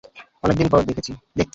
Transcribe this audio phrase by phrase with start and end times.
[0.43, 1.11] অনেকদিন পর দেখছি।